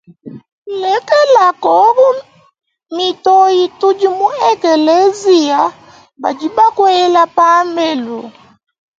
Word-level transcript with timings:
Lekela 0.81 1.47
mitoyi 2.95 3.65
tudi 3.79 4.07
mu 4.17 4.27
ekeleziya 4.51 5.61
badi 6.21 6.47
bakuela 6.55 7.23
pambelu. 7.37 8.19